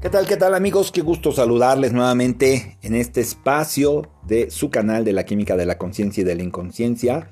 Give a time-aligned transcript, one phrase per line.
[0.00, 0.92] ¿Qué tal, qué tal amigos?
[0.92, 5.76] Qué gusto saludarles nuevamente en este espacio de su canal de la química de la
[5.76, 7.28] conciencia y de la inconsciencia.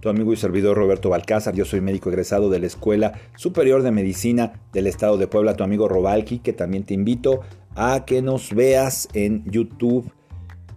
[0.00, 3.90] Tu amigo y servidor Roberto Balcázar, yo soy médico egresado de la Escuela Superior de
[3.90, 7.42] Medicina del Estado de Puebla, tu amigo Robalki, que también te invito
[7.74, 10.10] a que nos veas en YouTube.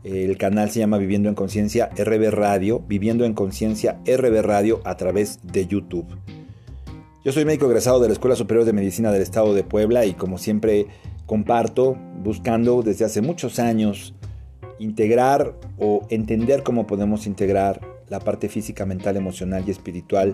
[0.03, 4.97] El canal se llama Viviendo en Conciencia RB Radio, Viviendo en Conciencia RB Radio a
[4.97, 6.05] través de YouTube.
[7.23, 10.13] Yo soy médico egresado de la Escuela Superior de Medicina del Estado de Puebla y
[10.13, 10.87] como siempre
[11.29, 14.15] comparto buscando desde hace muchos años
[14.79, 20.33] integrar o entender cómo podemos integrar la parte física, mental, emocional y espiritual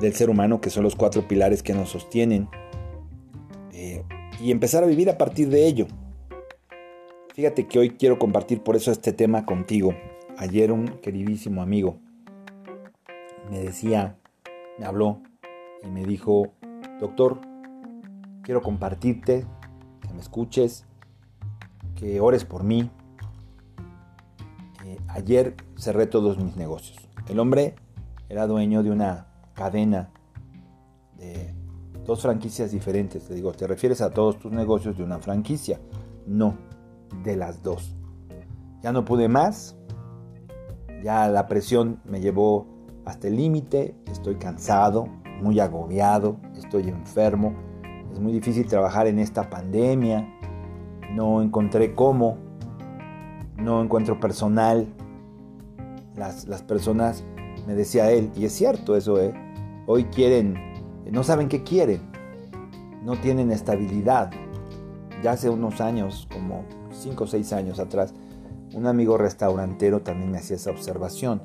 [0.00, 2.48] del ser humano, que son los cuatro pilares que nos sostienen,
[3.72, 4.02] eh,
[4.42, 5.86] y empezar a vivir a partir de ello.
[7.36, 9.94] Fíjate que hoy quiero compartir por eso este tema contigo.
[10.38, 12.00] Ayer un queridísimo amigo
[13.48, 14.16] me decía,
[14.76, 15.22] me habló
[15.84, 16.52] y me dijo,
[16.98, 17.38] doctor,
[18.42, 19.46] quiero compartirte
[20.16, 20.84] me escuches,
[21.94, 22.90] que ores por mí.
[24.84, 26.98] Eh, ayer cerré todos mis negocios.
[27.28, 27.76] El hombre
[28.28, 30.10] era dueño de una cadena
[31.18, 31.54] de
[32.06, 33.28] dos franquicias diferentes.
[33.28, 35.80] Le digo, ¿te refieres a todos tus negocios de una franquicia?
[36.26, 36.56] No,
[37.22, 37.94] de las dos.
[38.82, 39.76] Ya no pude más.
[41.02, 42.66] Ya la presión me llevó
[43.04, 43.94] hasta el límite.
[44.10, 45.08] Estoy cansado,
[45.42, 47.65] muy agobiado, estoy enfermo
[48.16, 50.26] es muy difícil trabajar en esta pandemia.
[51.12, 52.38] No encontré cómo.
[53.58, 54.86] No encuentro personal.
[56.16, 57.22] Las, personas,
[57.66, 59.34] me decía él, y es cierto eso, ¿eh?
[59.86, 60.54] hoy quieren,
[61.12, 62.00] no saben qué quieren.
[63.04, 64.30] No tienen estabilidad.
[65.22, 68.14] Ya hace unos años, como 5 o 6 años atrás,
[68.72, 71.42] un amigo restaurantero también me hacía esa observación,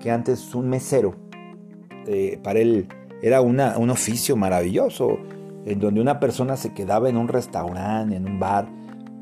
[0.00, 1.16] que antes un mesero,
[2.06, 2.86] eh, para él
[3.22, 5.18] era una, un oficio maravilloso,
[5.64, 8.68] en donde una persona se quedaba en un restaurante, en un bar,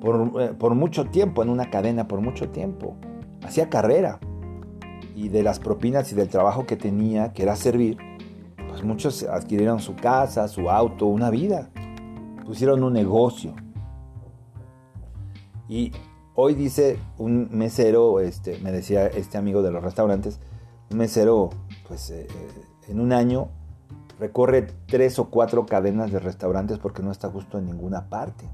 [0.02, 2.96] eh, por, mucho tiempo, en una cadena, por mucho tiempo.
[3.42, 4.18] Hacía carrera.
[5.14, 7.98] Y de las propinas y del trabajo que tenía, que era servir,
[8.68, 11.68] pues muchos adquirieron su casa, su auto, una vida.
[12.46, 13.54] Pusieron un negocio.
[15.68, 15.92] Y
[16.34, 20.40] hoy dice un mesero, este, me decía este amigo de los restaurantes,
[20.90, 21.50] un mesero,
[21.86, 22.26] pues eh,
[22.88, 23.50] en un año
[24.20, 28.44] recorre tres o cuatro cadenas de restaurantes porque no está justo en ninguna parte.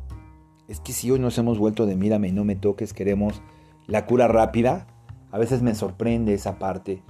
[0.69, 3.43] Es que si hoy nos hemos vuelto de mírame y no me toques, queremos
[3.87, 4.87] la cura rápida,
[5.33, 7.03] a veces me sorprende esa parte.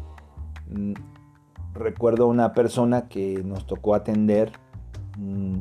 [0.71, 0.95] Mm,
[1.75, 4.53] recuerdo una persona que nos tocó atender
[5.19, 5.57] mm,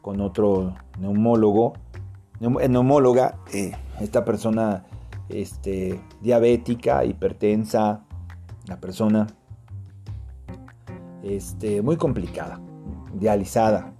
[0.00, 1.74] con otro neumólogo,
[2.40, 4.84] neumóloga, eh, esta persona
[5.28, 8.04] este, diabética, hipertensa,
[8.66, 9.26] la persona
[11.22, 12.60] este, muy complicada,
[13.14, 13.92] dializada.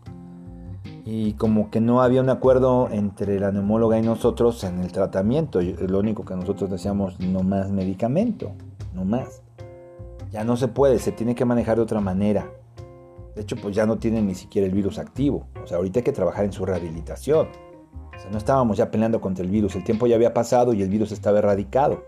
[1.05, 5.61] Y como que no había un acuerdo entre la neumóloga y nosotros en el tratamiento.
[5.63, 8.53] Lo único que nosotros decíamos, no más medicamento,
[8.95, 9.43] no más.
[10.31, 12.51] Ya no se puede, se tiene que manejar de otra manera.
[13.35, 15.47] De hecho, pues ya no tiene ni siquiera el virus activo.
[15.63, 17.49] O sea, ahorita hay que trabajar en su rehabilitación.
[18.15, 19.77] O sea, no estábamos ya peleando contra el virus.
[19.77, 22.03] El tiempo ya había pasado y el virus estaba erradicado.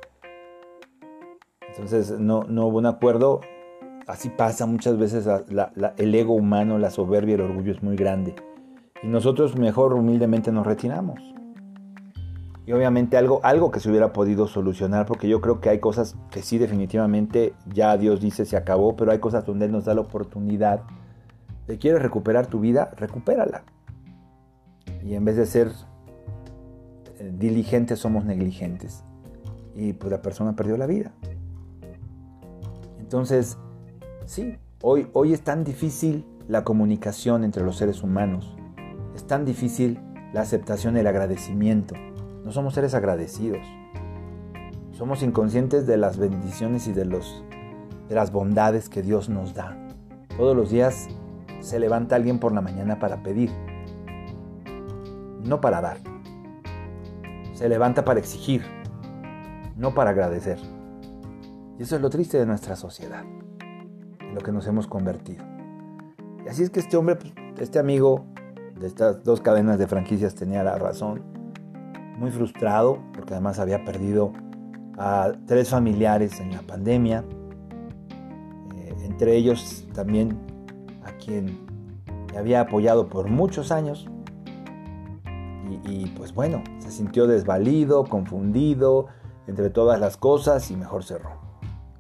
[1.69, 3.41] Entonces no, no hubo un acuerdo
[4.11, 5.29] así pasa muchas veces
[5.97, 8.35] el ego humano, la soberbia, el orgullo es muy grande.
[9.03, 11.21] Y nosotros mejor humildemente nos retiramos.
[12.67, 16.17] Y obviamente algo, algo que se hubiera podido solucionar, porque yo creo que hay cosas
[16.31, 19.95] que sí definitivamente ya Dios dice se acabó, pero hay cosas donde Él nos da
[19.95, 20.83] la oportunidad
[21.67, 23.63] de quieres recuperar tu vida, recupérala.
[25.05, 25.73] Y en vez de ser
[27.19, 29.05] eh, diligentes somos negligentes.
[29.75, 31.13] Y pues la persona perdió la vida.
[32.99, 33.57] Entonces,
[34.31, 38.57] Sí, hoy, hoy es tan difícil la comunicación entre los seres humanos.
[39.17, 39.99] Es tan difícil
[40.33, 41.97] la aceptación el agradecimiento.
[42.45, 43.67] No somos seres agradecidos.
[44.93, 47.43] Somos inconscientes de las bendiciones y de, los,
[48.09, 49.77] de las bondades que Dios nos da.
[50.37, 51.09] Todos los días
[51.59, 53.51] se levanta alguien por la mañana para pedir,
[55.43, 55.97] no para dar.
[57.55, 58.63] Se levanta para exigir,
[59.77, 60.61] no para agradecer.
[61.81, 63.25] Y eso es lo triste de nuestra sociedad
[64.35, 65.45] lo que nos hemos convertido.
[66.49, 68.25] Así es que este hombre, pues, este amigo
[68.79, 71.23] de estas dos cadenas de franquicias tenía la razón.
[72.19, 74.33] Muy frustrado, porque además había perdido
[74.99, 77.25] a tres familiares en la pandemia.
[78.77, 80.39] Eh, entre ellos también
[81.05, 81.67] a quien
[82.33, 84.09] le había apoyado por muchos años.
[85.85, 89.07] Y pues bueno, se sintió desvalido, confundido
[89.47, 91.31] entre todas las cosas y mejor cerró.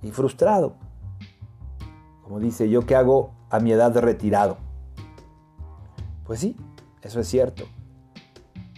[0.03, 0.76] Y frustrado
[2.31, 4.56] como dice, ¿yo qué hago a mi edad de retirado?
[6.25, 6.56] Pues sí,
[7.03, 7.65] eso es cierto.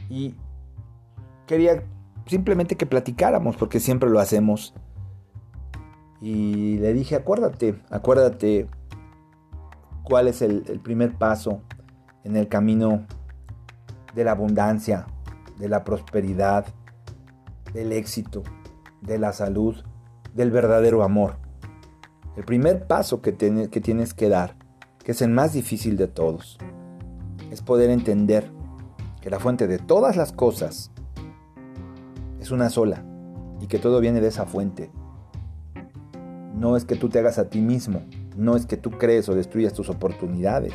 [0.08, 0.36] Y
[1.46, 1.82] quería
[2.24, 4.72] simplemente que platicáramos, porque siempre lo hacemos.
[6.22, 8.68] Y le dije, acuérdate, acuérdate
[10.02, 11.60] cuál es el, el primer paso
[12.24, 13.06] en el camino
[14.14, 15.04] de la abundancia,
[15.58, 16.64] de la prosperidad,
[17.74, 18.44] del éxito,
[19.02, 19.76] de la salud,
[20.32, 21.41] del verdadero amor.
[22.34, 24.56] El primer paso que, tienes que dar,
[25.04, 26.58] que es el más difícil de todos,
[27.50, 28.50] es poder entender
[29.20, 30.90] que la fuente de todas las cosas
[32.40, 33.04] es una sola
[33.60, 34.90] y que todo viene de esa fuente.
[36.54, 38.02] No es que tú te hagas a ti mismo,
[38.34, 40.72] no es que tú crees o destruyas tus oportunidades.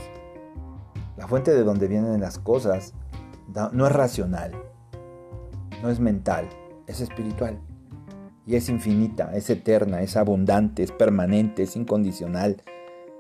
[1.18, 2.94] La fuente de donde vienen las cosas
[3.74, 4.52] no es racional,
[5.82, 6.48] no es mental,
[6.86, 7.60] es espiritual.
[8.48, 12.62] Y es infinita, es eterna, es abundante, es permanente, es incondicional.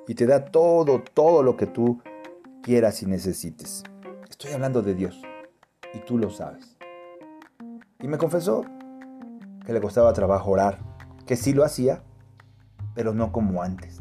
[0.07, 2.01] Y te da todo, todo lo que tú
[2.63, 3.83] quieras y necesites.
[4.29, 5.21] Estoy hablando de Dios.
[5.94, 6.77] Y tú lo sabes.
[8.00, 8.63] Y me confesó
[9.65, 10.79] que le costaba trabajo orar,
[11.25, 12.03] que sí lo hacía,
[12.95, 14.00] pero no como antes.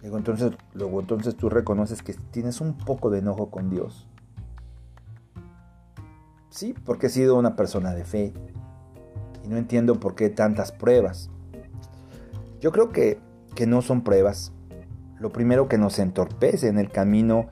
[0.00, 4.06] Luego entonces, luego entonces tú reconoces que tienes un poco de enojo con Dios.
[6.50, 8.32] Sí, porque he sido una persona de fe.
[9.44, 11.30] Y no entiendo por qué tantas pruebas.
[12.60, 13.18] Yo creo que,
[13.54, 14.52] que no son pruebas.
[15.18, 17.46] Lo primero que nos entorpece en el camino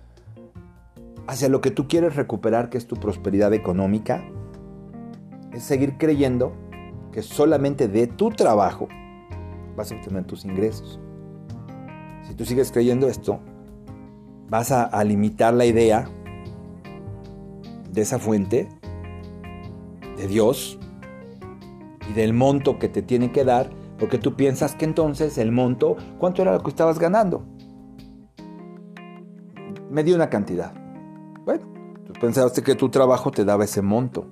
[1.27, 4.25] hacia lo que tú quieres recuperar, que es tu prosperidad económica,
[5.53, 6.55] es seguir creyendo
[7.13, 8.89] que solamente de tu trabajo
[9.77, 10.99] vas a obtener tus ingresos.
[12.27, 13.41] Si tú sigues creyendo esto,
[14.49, 16.09] vas a, a limitar la idea
[17.91, 18.69] de esa fuente
[20.17, 20.79] de Dios
[22.09, 25.97] y del monto que te tiene que dar, porque tú piensas que entonces el monto,
[26.19, 27.45] ¿cuánto era lo que estabas ganando?
[29.91, 30.73] Me dio una cantidad.
[31.45, 31.67] Bueno,
[32.07, 34.29] tú pensaste que tu trabajo te daba ese monto.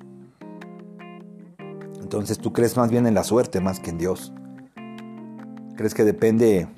[2.01, 4.33] Entonces tú crees más bien en la suerte más que en Dios.
[5.77, 6.69] Crees que depende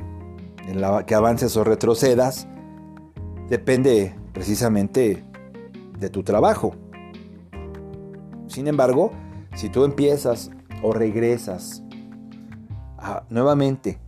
[0.66, 2.48] en la, que avances o retrocedas,
[3.48, 5.24] depende precisamente
[5.98, 6.74] de tu trabajo.
[8.46, 9.12] Sin embargo,
[9.54, 10.50] si tú empiezas
[10.82, 11.82] o regresas
[13.30, 13.98] nuevamente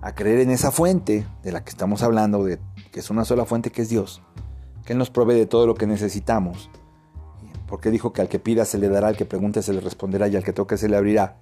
[0.00, 2.58] a creer en esa fuente de la que estamos hablando, de,
[2.92, 4.22] que es una sola fuente que es Dios,
[4.84, 6.70] que Él nos provee de todo lo que necesitamos,
[7.66, 10.28] porque dijo que al que pida se le dará, al que pregunte se le responderá
[10.28, 11.36] y al que toque se le abrirá,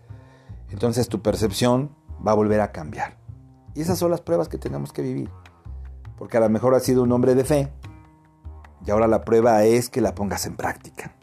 [0.71, 1.95] entonces tu percepción
[2.27, 3.19] va a volver a cambiar.
[3.75, 5.31] Y esas son las pruebas que tenemos que vivir,
[6.17, 7.73] porque a lo mejor has sido un hombre de fe
[8.87, 11.15] y ahora la prueba es que la pongas en práctica.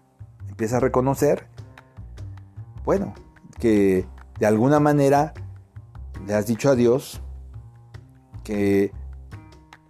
[0.50, 1.48] Empieza a reconocer,
[2.84, 3.14] bueno,
[3.60, 4.06] que
[4.40, 5.34] de alguna manera
[6.28, 7.22] le has dicho a Dios
[8.44, 8.92] que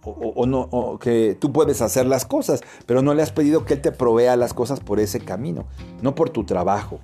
[0.06, 3.80] o, no, que tú puedes hacer las cosas, pero no le has pedido que Él
[3.80, 5.66] te provea las cosas por ese camino,
[6.02, 7.00] no por tu trabajo.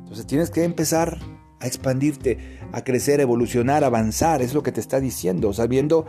[0.00, 1.18] Entonces tienes que empezar
[1.60, 6.06] a expandirte, a crecer, evolucionar, avanzar, es lo que te está diciendo, sabiendo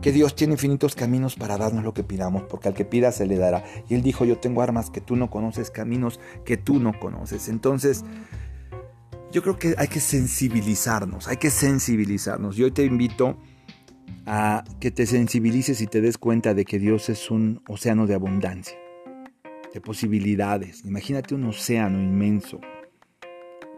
[0.00, 3.26] que Dios tiene infinitos caminos para darnos lo que pidamos, porque al que pida se
[3.26, 3.64] le dará.
[3.88, 7.48] Y Él dijo, yo tengo armas que tú no conoces, caminos que tú no conoces.
[7.48, 8.04] Entonces,
[9.30, 12.56] yo creo que hay que sensibilizarnos, hay que sensibilizarnos.
[12.56, 13.38] Yo te invito
[14.26, 18.14] a que te sensibilices y te des cuenta de que Dios es un océano de
[18.14, 18.78] abundancia,
[19.72, 20.84] de posibilidades.
[20.84, 22.60] Imagínate un océano inmenso,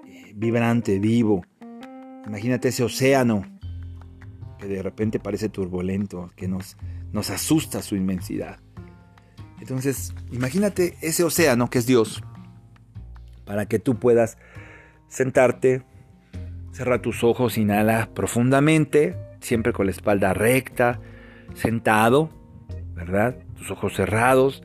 [0.06, 1.44] eh, vibrante, vivo.
[2.26, 3.42] Imagínate ese océano
[4.58, 6.76] que de repente parece turbulento, que nos,
[7.12, 8.60] nos asusta su inmensidad.
[9.60, 12.22] Entonces, imagínate ese océano que es Dios,
[13.44, 14.38] para que tú puedas
[15.10, 15.82] sentarte,
[16.72, 21.00] cerrar tus ojos, inhala profundamente, siempre con la espalda recta,
[21.52, 22.30] sentado,
[22.94, 23.36] ¿verdad?
[23.58, 24.62] Tus ojos cerrados.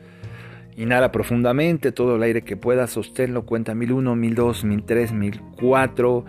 [0.77, 6.25] Inhala profundamente todo el aire que puedas, sosténlo, cuenta 1001, 1002, 1003, 1004.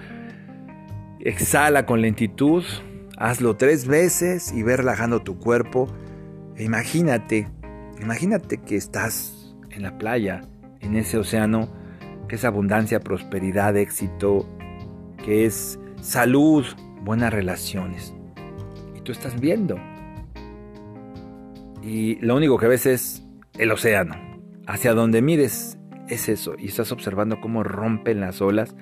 [1.20, 2.64] Exhala con lentitud,
[3.16, 5.88] Hazlo tres veces y ve relajando tu cuerpo.
[6.54, 7.48] E imagínate,
[8.00, 10.42] imagínate que estás en la playa,
[10.80, 11.72] en ese océano,
[12.28, 14.48] que es abundancia, prosperidad, éxito,
[15.24, 16.64] que es salud,
[17.02, 18.14] buenas relaciones.
[18.94, 19.76] Y tú estás viendo.
[21.82, 23.26] Y lo único que ves es
[23.58, 24.14] el océano.
[24.66, 25.78] Hacia donde mires
[26.08, 26.54] es eso.
[26.58, 28.74] Y estás observando cómo rompen las olas,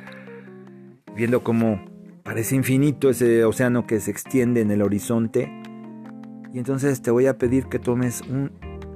[1.14, 1.80] viendo cómo
[2.24, 5.52] Parece infinito ese océano que se extiende en el horizonte.
[6.54, 8.50] Y entonces te voy a pedir que tomes un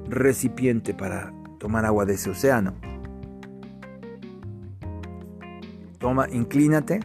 [0.08, 2.74] recipiente para tomar agua de ese océano.
[6.08, 7.00] Toma, inclínate,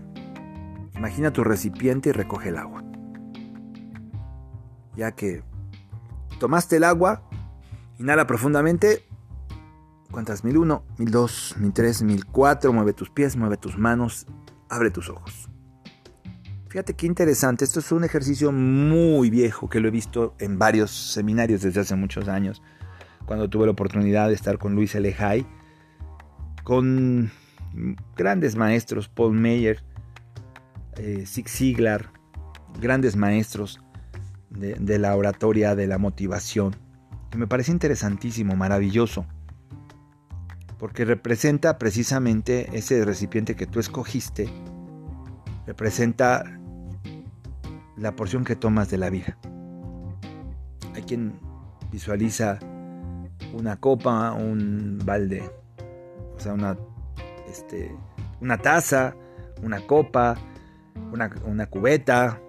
[0.96, 2.86] imagina tu recipiente y recoge el agua.
[4.96, 5.44] Ya que
[6.40, 7.22] tomaste el agua,
[8.00, 9.06] inhala profundamente,
[10.10, 12.72] Cuántas 1001, 1002, 1003, 1004.
[12.72, 14.26] Mueve tus pies, mueve tus manos,
[14.70, 15.50] abre tus ojos.
[16.70, 17.66] Fíjate qué interesante.
[17.66, 21.96] Esto es un ejercicio muy viejo que lo he visto en varios seminarios desde hace
[21.98, 22.62] muchos años.
[23.26, 25.46] Cuando tuve la oportunidad de estar con Luis Elejay,
[26.64, 27.32] con
[28.16, 29.84] grandes maestros, Paul Meyer,
[30.98, 32.12] eh, Zig Ziglar,
[32.80, 33.80] grandes maestros
[34.50, 36.76] de, la oratoria, de la motivación.
[37.32, 39.26] Que me parece interesantísimo, maravilloso.
[40.78, 44.50] Porque representa precisamente ese recipiente que tú escogiste.
[45.66, 46.44] Representa
[47.98, 49.38] la porción que tomas de la vida.
[50.94, 51.40] Hay quien
[51.92, 52.60] visualiza
[53.54, 55.50] una copa, un balde,
[56.36, 56.78] o sea, una,
[57.54, 57.96] este,
[58.42, 59.16] una taza,
[59.62, 60.36] una copa,
[61.12, 62.42] una, cubeta.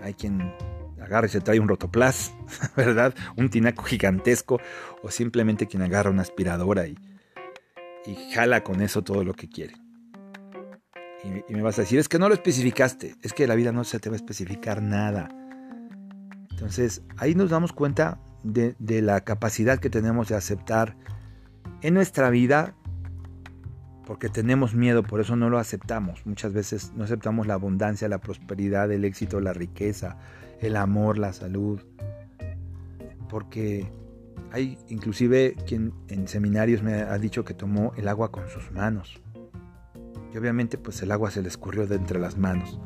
[0.00, 0.54] Hay quien
[1.00, 2.32] agarra y se trae un rotoplas,
[2.76, 3.14] ¿verdad?
[3.36, 4.60] Un tinaco gigantesco.
[5.02, 6.96] O simplemente quien agarra una aspiradora y,
[8.06, 9.74] y jala con eso todo lo que quiere.
[11.22, 13.16] Y, me vas a decir, es que no lo especificaste.
[13.22, 15.28] Es que la vida no se te va a especificar nada.
[16.50, 20.96] Entonces, ahí nos damos cuenta de, de la capacidad que tenemos de aceptar
[21.82, 22.74] en nuestra vida
[24.10, 26.26] porque tenemos miedo, por eso no lo aceptamos.
[26.26, 30.16] Muchas veces no aceptamos la abundancia, la prosperidad, el éxito, la riqueza,
[30.58, 31.80] el amor, la salud.
[33.28, 33.88] Porque
[34.50, 39.22] hay inclusive quien en seminarios me ha dicho que tomó el agua con sus manos.
[40.34, 42.80] Y obviamente pues el agua se le escurrió de entre las manos.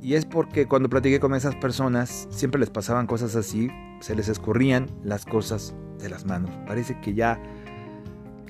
[0.00, 3.68] Y es porque cuando platiqué con esas personas siempre les pasaban cosas así,
[3.98, 6.52] se les escurrían las cosas de las manos.
[6.68, 7.42] Parece que ya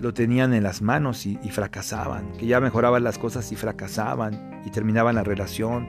[0.01, 4.71] lo tenían en las manos y, fracasaban, que ya mejoraban las cosas y fracasaban y
[4.71, 5.87] terminaban la relación,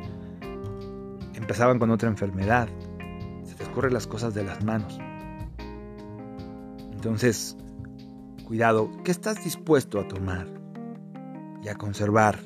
[1.33, 2.67] empezaban con otra enfermedad.
[3.43, 4.99] Se te escurren las cosas de las manos.
[6.91, 7.55] Entonces,
[8.45, 10.45] cuidado, ¿qué estás dispuesto a tomar
[11.63, 12.37] y a conservar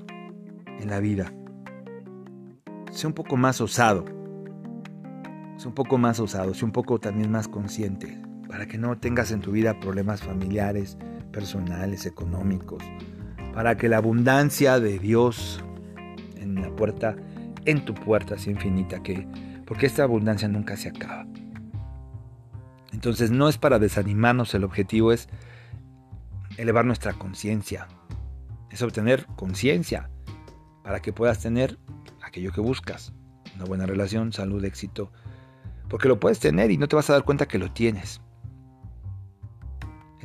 [0.80, 1.34] en la vida?
[2.92, 4.06] Sé un poco más osado,
[5.58, 9.32] sé un poco más osado, sé un poco también más consciente, para que no tengas
[9.32, 10.98] en tu vida problemas familiares,
[11.36, 12.82] personales, económicos,
[13.54, 15.62] para que la abundancia de Dios
[16.38, 17.18] en la puerta,
[17.66, 19.28] en tu puerta sea infinita, que,
[19.66, 21.28] porque esta abundancia nunca se acaba.
[22.94, 25.28] Entonces no es para desanimarnos, el objetivo es
[26.56, 27.90] elevar nuestra conciencia,
[28.72, 30.10] es obtener conciencia
[30.84, 31.78] para que puedas tener
[32.24, 33.12] aquello que buscas,
[33.56, 35.12] una buena relación, salud, éxito,
[35.90, 38.22] porque lo puedes tener y no te vas a dar cuenta que lo tienes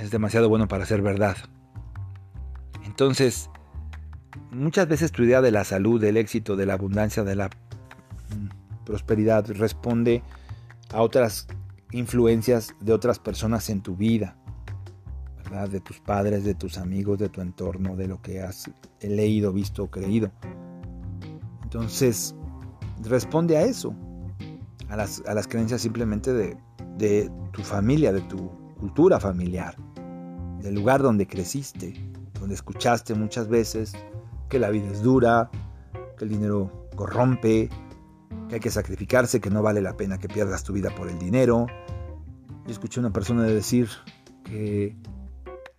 [0.01, 1.37] es demasiado bueno para ser verdad.
[2.87, 3.51] Entonces,
[4.51, 8.85] muchas veces tu idea de la salud, del éxito, de la abundancia, de la mm,
[8.85, 10.23] prosperidad responde
[10.93, 11.47] a otras
[11.93, 14.37] influencias de otras personas en tu vida,
[15.37, 15.69] ¿verdad?
[15.69, 18.71] De tus padres, de tus amigos, de tu entorno, de lo que has
[19.03, 20.31] leído, visto o creído.
[21.63, 22.35] Entonces,
[23.05, 23.95] responde a eso,
[24.89, 26.57] a las, a las creencias simplemente de,
[26.97, 29.77] de tu familia, de tu cultura familiar
[30.63, 31.95] del lugar donde creciste,
[32.41, 33.93] donde escuchaste muchas veces
[34.49, 35.51] que la vida es dura,
[36.17, 37.69] que el dinero corrompe,
[38.49, 41.19] que hay que sacrificarse, que no vale la pena que pierdas tu vida por el
[41.19, 41.67] dinero.
[42.65, 43.89] Yo escuché a una persona decir
[44.45, 44.97] que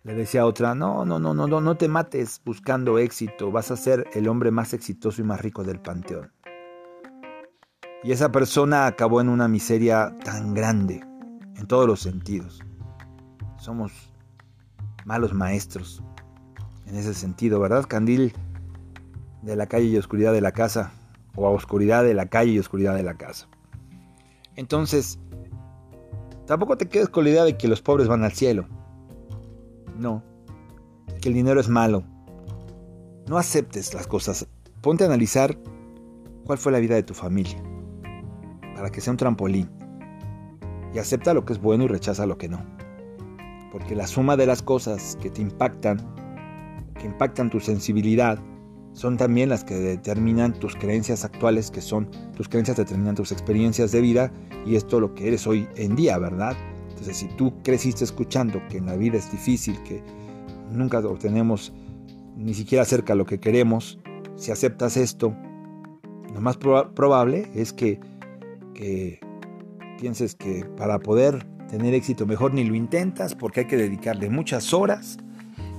[0.04, 3.70] le decía a otra, no, no, no, no, no, no te mates buscando éxito, vas
[3.70, 6.32] a ser el hombre más exitoso y más rico del panteón.
[8.04, 11.04] Y esa persona acabó en una miseria tan grande,
[11.56, 12.62] en todos los sentidos.
[13.62, 13.92] Somos
[15.04, 16.02] malos maestros
[16.84, 17.84] en ese sentido, ¿verdad?
[17.86, 18.32] Candil
[19.42, 20.90] de la calle y oscuridad de la casa,
[21.36, 23.46] o a oscuridad de la calle y oscuridad de la casa.
[24.56, 25.20] Entonces,
[26.44, 28.66] tampoco te quedes con la idea de que los pobres van al cielo.
[29.96, 30.24] No,
[31.20, 32.02] que el dinero es malo.
[33.28, 34.48] No aceptes las cosas.
[34.80, 35.56] Ponte a analizar
[36.46, 37.62] cuál fue la vida de tu familia,
[38.74, 39.70] para que sea un trampolín.
[40.92, 42.81] Y acepta lo que es bueno y rechaza lo que no
[43.72, 45.98] porque la suma de las cosas que te impactan,
[47.00, 48.38] que impactan tu sensibilidad,
[48.92, 53.90] son también las que determinan tus creencias actuales, que son tus creencias determinan tus experiencias
[53.90, 54.30] de vida
[54.66, 56.54] y esto lo que eres hoy en día, ¿verdad?
[56.90, 60.02] Entonces, si tú creciste escuchando que en la vida es difícil, que
[60.70, 61.72] nunca obtenemos
[62.36, 63.98] ni siquiera cerca lo que queremos,
[64.36, 65.34] si aceptas esto,
[66.34, 67.98] lo más probable es que,
[68.74, 69.18] que
[69.98, 74.74] pienses que para poder tener éxito, mejor ni lo intentas porque hay que dedicarle muchas
[74.74, 75.16] horas,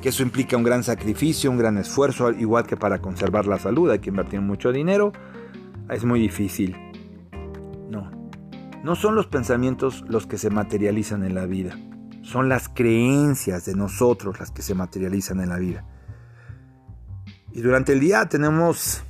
[0.01, 3.91] que eso implica un gran sacrificio, un gran esfuerzo, igual que para conservar la salud,
[3.91, 5.13] hay que invertir mucho dinero,
[5.91, 6.75] es muy difícil.
[7.91, 8.09] No,
[8.83, 11.77] no son los pensamientos los que se materializan en la vida,
[12.23, 15.85] Son las creencias de nosotros las que se materializan en la vida.
[17.51, 19.03] Y durante el día tenemos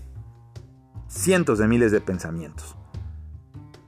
[1.08, 2.76] cientos de miles de pensamientos.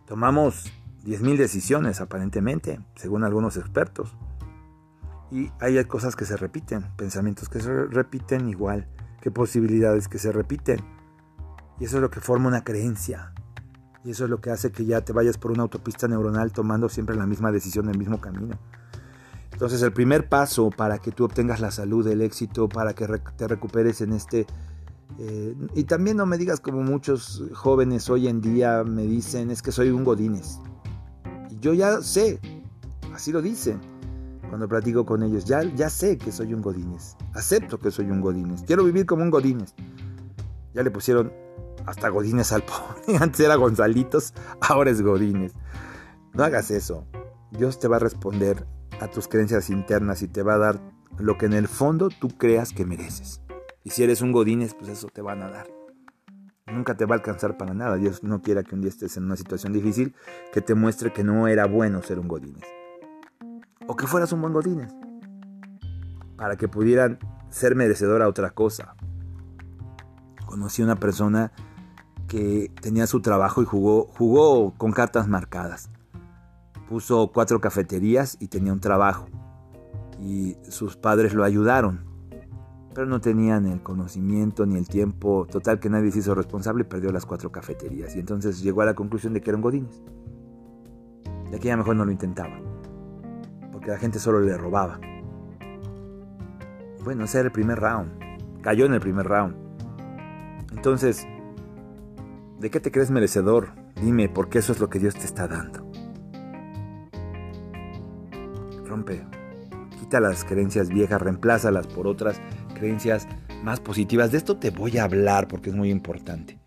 [0.08, 0.72] Tomamos
[1.06, 4.16] 10.000 decisiones aparentemente, según algunos expertos.
[5.32, 8.88] Y hay cosas que se repiten, pensamientos que se repiten igual
[9.26, 10.80] que posibilidades que se repiten.
[11.80, 13.34] Y eso es lo que forma una creencia.
[14.04, 16.90] Y eso es lo que hace que ya te vayas por una autopista neuronal tomando
[16.90, 18.60] siempre la misma decisión, el mismo camino.
[19.52, 23.48] Entonces el primer paso para que tú obtengas la salud, el éxito, para que te
[23.48, 24.46] recuperes en este...
[25.18, 29.64] Eh, y también no me digas como muchos jóvenes hoy en día me dicen, es
[29.64, 30.60] que soy un godines.
[31.66, 32.40] Yo ya sé,
[33.12, 33.82] así lo dicen
[34.50, 35.46] cuando platico con ellos.
[35.46, 37.18] Ya, ya sé que soy un godines.
[37.34, 38.62] Acepto que soy un godines.
[38.68, 39.74] Quiero vivir como un godines.
[40.76, 41.34] Ya le pusieron
[41.88, 43.18] hasta godines al pobre.
[43.20, 45.54] Antes era Gonzalitos, ahora es godines.
[46.34, 47.08] No hagas eso.
[47.50, 48.68] Dios te va a responder
[49.02, 50.80] a tus creencias internas y te va a dar
[51.18, 53.42] lo que en el fondo tú creas que mereces.
[53.84, 55.66] Y si eres un godines, pues eso te van a dar.
[56.76, 57.96] Nunca te va a alcanzar para nada.
[57.96, 60.14] Dios no quiera que un día estés en una situación difícil
[60.54, 62.64] que te muestre que no era bueno ser un godines.
[63.88, 64.94] O que fueras un buen godines.
[66.38, 68.96] Para que pudieran ser merecedor a otra cosa.
[70.46, 71.52] Conocí a una persona
[72.28, 75.90] que tenía su trabajo y jugó, jugó con cartas marcadas
[76.88, 79.28] puso cuatro cafeterías y tenía un trabajo.
[80.20, 82.06] Y sus padres lo ayudaron,
[82.96, 85.46] pero no tenían el conocimiento ni el tiempo.
[85.52, 88.16] Total que nadie se hizo responsable y perdió las cuatro cafeterías.
[88.16, 90.02] Y entonces llegó a la conclusión de que eran godines.
[91.52, 92.58] De que ya mejor no lo intentaba.
[93.74, 94.98] Porque la gente solo le robaba.
[97.04, 98.62] Bueno, ese era el primer round.
[98.62, 99.56] Cayó en el primer round.
[100.72, 101.28] Entonces,
[102.60, 103.72] ¿de qué te crees merecedor?
[104.02, 105.86] Dime, porque eso es lo que Dios te está dando.
[108.86, 109.22] rompe.
[110.00, 112.40] Quita las creencias viejas, reemplázalas por otras
[112.76, 113.28] creencias
[113.64, 114.32] más positivas.
[114.32, 116.60] De esto te voy a hablar porque es muy importante.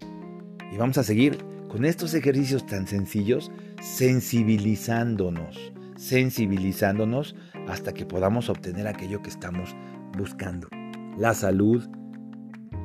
[0.72, 7.36] Y vamos a seguir con estos ejercicios tan sencillos, sensibilizándonos, sensibilizándonos
[7.68, 9.76] hasta que podamos obtener aquello que estamos
[10.16, 10.68] buscando.
[11.16, 11.88] La salud,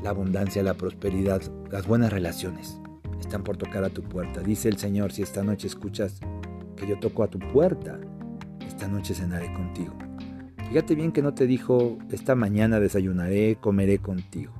[0.03, 2.79] la abundancia, la prosperidad, las buenas relaciones
[3.19, 4.41] están por tocar a tu puerta.
[4.41, 6.19] Dice el Señor, si esta noche escuchas
[6.75, 7.99] que yo toco a tu puerta,
[8.67, 9.93] esta noche cenaré contigo.
[10.69, 14.53] Fíjate bien que no te dijo, esta mañana desayunaré, comeré contigo.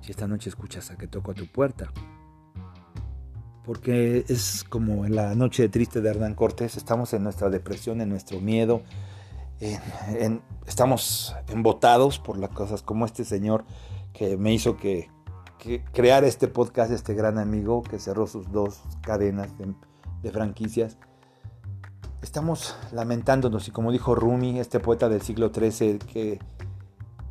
[0.00, 1.90] Si esta noche escuchas a que toco a tu puerta.
[3.64, 8.10] Porque es como en la noche triste de Hernán Cortés, estamos en nuestra depresión, en
[8.10, 8.82] nuestro miedo,
[10.66, 13.64] estamos embotados por las cosas como este señor
[14.12, 15.08] que me hizo que,
[15.92, 19.50] crear este podcast, este gran amigo que cerró sus dos cadenas
[20.22, 20.98] de franquicias
[22.24, 26.40] estamos lamentándonos y como dijo Rumi, este poeta del siglo XIII, que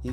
[0.03, 0.11] y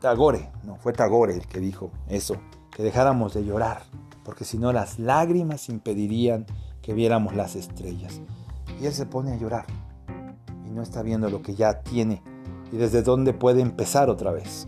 [0.00, 2.36] Tagore, no, fue Tagore el que dijo eso,
[2.74, 3.82] que dejáramos de llorar,
[4.24, 6.46] porque si no las lágrimas impedirían
[6.80, 8.22] que viéramos las estrellas.
[8.80, 9.66] Y él se pone a llorar
[10.66, 12.22] y no está viendo lo que ya tiene
[12.72, 14.66] y desde dónde puede empezar otra vez.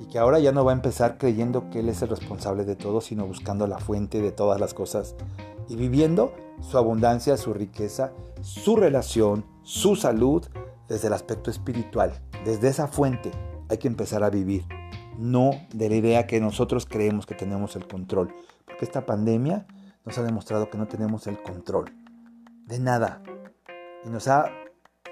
[0.00, 2.74] Y que ahora ya no va a empezar creyendo que él es el responsable de
[2.74, 5.14] todo, sino buscando la fuente de todas las cosas
[5.68, 10.46] y viviendo su abundancia, su riqueza, su relación, su salud
[10.88, 12.12] desde el aspecto espiritual.
[12.44, 13.30] Desde esa fuente
[13.68, 14.64] hay que empezar a vivir,
[15.18, 19.66] no de la idea que nosotros creemos que tenemos el control, porque esta pandemia
[20.04, 21.92] nos ha demostrado que no tenemos el control
[22.66, 23.22] de nada
[24.04, 24.50] y nos ha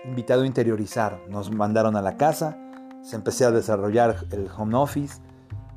[0.04, 1.20] invitado a interiorizar.
[1.28, 2.58] Nos mandaron a la casa,
[3.02, 5.20] se empezó a desarrollar el home office,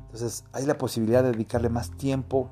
[0.02, 2.48] entonces hay la posibilidad de dedicarle más tiempo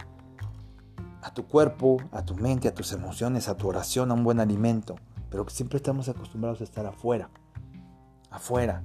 [1.28, 4.40] a tu cuerpo, a tu mente, a tus emociones, a tu oración, a un buen
[4.40, 4.96] alimento.
[5.28, 7.28] Pero siempre estamos acostumbrados a estar afuera.
[8.30, 8.82] Afuera.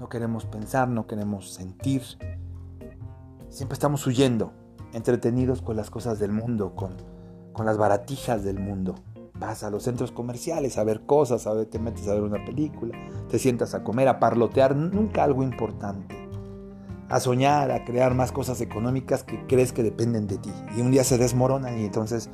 [0.00, 2.02] No queremos pensar, no queremos sentir.
[3.50, 4.52] Siempre estamos huyendo,
[4.94, 6.96] entretenidos con las cosas del mundo, con,
[7.52, 8.94] con las baratijas del mundo.
[9.38, 12.42] Vas a los centros comerciales a ver cosas, a ver, te metes a ver una
[12.42, 12.96] película,
[13.28, 16.15] te sientas a comer, a parlotear, nunca algo importante
[17.08, 20.52] a soñar, a crear más cosas económicas que crees que dependen de ti.
[20.76, 22.30] Y un día se desmoronan y entonces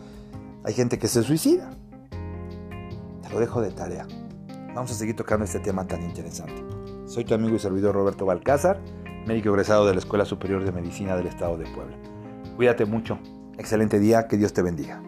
[0.65, 1.71] hay gente que se suicida.
[3.23, 4.07] Te lo dejo de tarea.
[4.75, 6.65] Vamos a seguir tocando este tema tan interesante.
[7.07, 8.81] Soy tu amigo y servidor Roberto Balcázar,
[9.27, 11.97] médico egresado de la Escuela Superior de Medicina del Estado de Puebla.
[12.57, 13.19] Cuídate mucho.
[13.59, 14.29] Excelente día.
[14.29, 15.03] Que Dios te bendiga.